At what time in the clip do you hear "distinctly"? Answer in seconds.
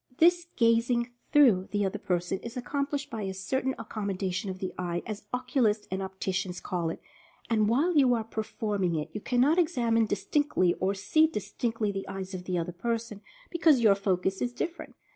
10.07-10.73, 11.27-11.91